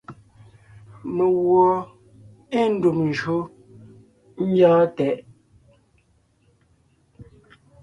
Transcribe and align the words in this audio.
Meguɔ 1.15 1.71
ée 2.59 2.67
ndùm 2.73 2.97
njÿó 3.09 3.37
ńgyɔ́ɔn 4.45 4.85
tɛʼ. 4.95 5.17